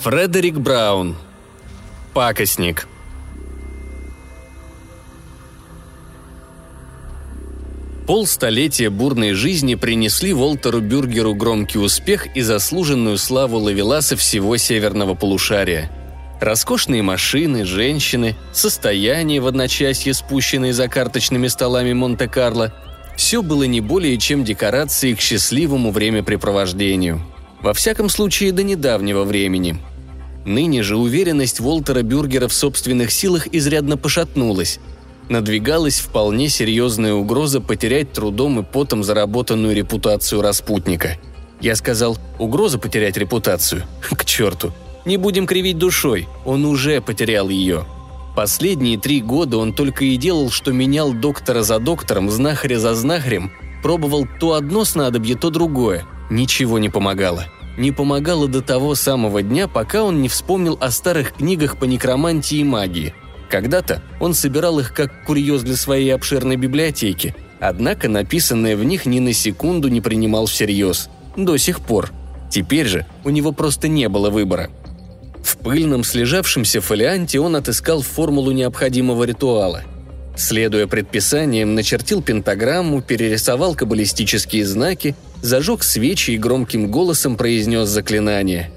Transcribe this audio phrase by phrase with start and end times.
[0.00, 1.16] Фредерик Браун.
[2.14, 2.86] Пакостник.
[8.06, 15.90] Полстолетия бурной жизни принесли Волтеру Бюргеру громкий успех и заслуженную славу лавеласа всего северного полушария.
[16.40, 22.72] Роскошные машины, женщины, состояние в одночасье, спущенные за карточными столами Монте-Карло–
[23.16, 27.20] все было не более чем декорацией к счастливому времяпрепровождению.
[27.60, 29.76] Во всяком случае, до недавнего времени.
[30.48, 34.80] Ныне же уверенность Волтера Бюргера в собственных силах изрядно пошатнулась.
[35.28, 41.18] Надвигалась вполне серьезная угроза потерять трудом и потом заработанную репутацию распутника.
[41.60, 43.82] Я сказал, угроза потерять репутацию?
[44.10, 44.72] К черту.
[45.04, 47.84] Не будем кривить душой, он уже потерял ее.
[48.34, 53.52] Последние три года он только и делал, что менял доктора за доктором, знахаря за знахарем,
[53.82, 56.06] пробовал то одно снадобье, то другое.
[56.30, 57.44] Ничего не помогало.
[57.78, 62.58] Не помогало до того самого дня, пока он не вспомнил о старых книгах по некромантии
[62.58, 63.14] и магии.
[63.48, 69.20] Когда-то он собирал их как курьез для своей обширной библиотеки, однако написанное в них ни
[69.20, 71.08] на секунду не принимал всерьез.
[71.36, 72.10] До сих пор.
[72.50, 74.68] Теперь же у него просто не было выбора–
[75.48, 79.82] в пыльном, слежавшемся фолианте он отыскал формулу необходимого ритуала.
[80.38, 88.70] Следуя предписаниям, начертил пентаграмму, перерисовал каббалистические знаки, зажег свечи и громким голосом произнес заклинание.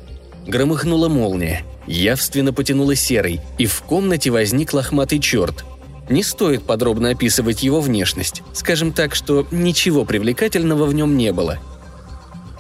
[0.48, 5.64] Громыхнула молния, явственно потянула серой, и в комнате возник лохматый черт.
[6.10, 8.42] Не стоит подробно описывать его внешность.
[8.54, 11.60] Скажем так, что ничего привлекательного в нем не было.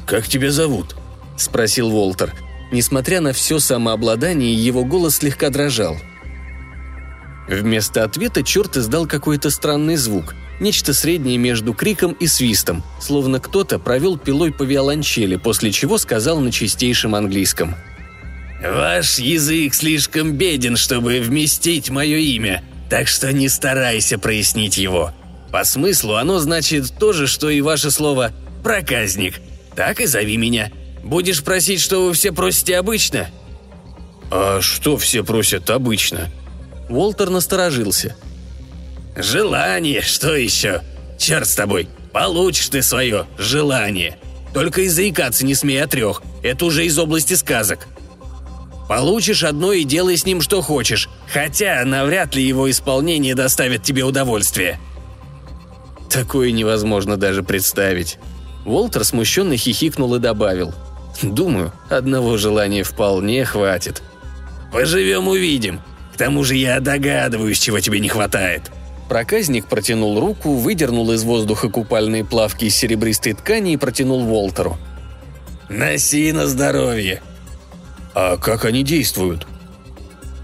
[0.05, 0.95] «Как тебя зовут?»–
[1.37, 2.33] спросил Волтер–
[2.71, 5.97] Несмотря на все самообладание, его голос слегка дрожал.
[7.51, 13.77] Вместо ответа черт издал какой-то странный звук, нечто среднее между криком и свистом, словно кто-то
[13.77, 17.75] провел пилой по виолончели, после чего сказал на чистейшем английском.
[18.63, 25.11] «Ваш язык слишком беден, чтобы вместить мое имя, так что не старайся прояснить его.
[25.51, 28.31] По смыслу оно значит то же, что и ваше слово
[28.63, 29.41] «проказник».
[29.75, 30.71] Так и зови меня.
[31.03, 33.29] Будешь просить, что вы все просите обычно?»
[34.29, 36.29] «А что все просят обычно?»
[36.91, 38.15] Уолтер насторожился.
[39.15, 40.81] «Желание, что еще?
[41.17, 44.17] Черт с тобой, получишь ты свое желание.
[44.53, 47.87] Только и заикаться не смей о трех, это уже из области сказок.
[48.87, 54.03] Получишь одно и делай с ним что хочешь, хотя навряд ли его исполнение доставит тебе
[54.03, 54.79] удовольствие».
[56.09, 58.17] Такое невозможно даже представить.
[58.65, 60.73] Уолтер смущенно хихикнул и добавил–
[61.21, 64.01] Думаю, одного желания вполне хватит.
[64.71, 65.81] Поживем увидим.
[66.21, 68.69] К тому же я догадываюсь, чего тебе не хватает.
[69.09, 74.77] Проказник протянул руку, выдернул из воздуха купальные плавки из серебристой ткани и протянул Волтеру.
[75.67, 77.23] «Носи на здоровье!»
[78.13, 79.47] «А как они действуют?»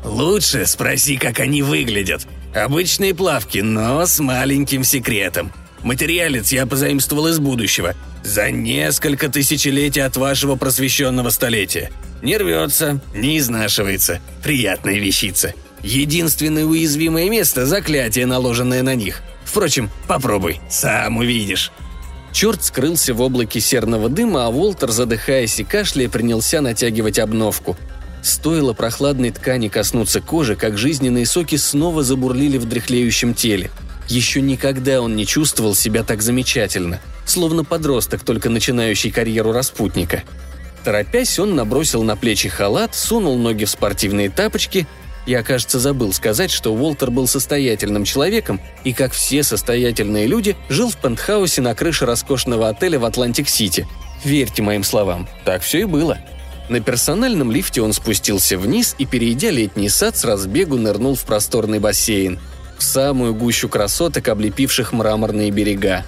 [0.03, 2.25] «Лучше спроси, как они выглядят.
[2.55, 5.51] Обычные плавки, но с маленьким секретом.
[5.83, 7.93] Материалец я позаимствовал из будущего.
[8.23, 11.91] За несколько тысячелетий от вашего просвещенного столетия.
[12.23, 14.21] Не рвется, не изнашивается.
[14.41, 15.53] Приятная вещица.
[15.83, 19.21] Единственное уязвимое место– заклятие, наложенное на них.
[19.45, 21.71] Впрочем, попробуй, сам увидишь.
[22.31, 27.77] Черт скрылся в облаке серного дыма, а Волтер, задыхаясь и кашляя, принялся натягивать обновку.
[28.21, 33.71] Стоило прохладной ткани коснуться кожи, как жизненные соки снова забурлили в дряхлеющем теле–
[34.07, 40.23] еще никогда он не чувствовал себя так замечательно, словно подросток, только начинающий карьеру распутника.
[40.85, 44.87] Торопясь, он набросил на плечи халат, сунул ноги в спортивные тапочки.
[45.27, 50.89] Я, кажется, забыл сказать, что Уолтер был состоятельным человеком и, как все состоятельные люди, жил
[50.89, 53.87] в пентхаусе на крыше роскошного отеля в Атлантик-Сити.
[54.23, 56.17] Верьте моим словам, так все и было.
[56.69, 61.79] На персональном лифте он спустился вниз и, перейдя летний сад, с разбегу нырнул в просторный
[61.79, 62.40] бассейн–
[62.78, 66.05] в самую гущу красоток, облепивших мраморные берега.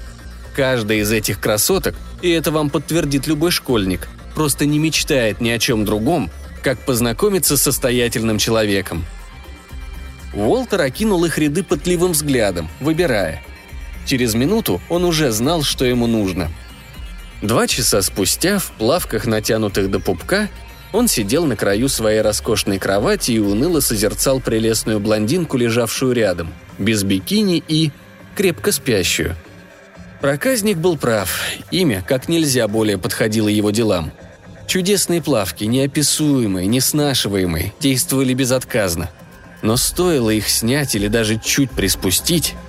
[0.55, 5.59] Каждая из этих красоток, и это вам подтвердит любой школьник, просто не мечтает ни о
[5.59, 6.29] чем другом,
[6.61, 9.05] как познакомиться с состоятельным человеком.
[10.33, 13.41] Уолтер окинул их ряды пытливым взглядом, выбирая.
[14.05, 16.51] Через минуту он уже знал, что ему нужно.
[17.41, 20.49] Два часа спустя, в плавках, натянутых до пупка,
[20.91, 27.03] он сидел на краю своей роскошной кровати и уныло созерцал прелестную блондинку, лежавшую рядом, без
[27.03, 27.91] бикини и
[28.35, 29.35] крепко спящую.
[30.21, 31.39] Проказник был прав,
[31.71, 34.11] имя как нельзя более подходило его делам.
[34.69, 39.09] Чудесные плавки, неописуемые, неснашиваемые, действовали безотказно.
[39.63, 42.53] Но стоило их снять или даже чуть приспустить–